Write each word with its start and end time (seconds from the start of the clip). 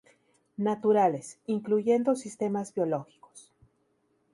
Naturales, 0.57 1.37
incluyendo 1.45 2.15
sistemas 2.15 2.73
biológicos. 2.73 3.51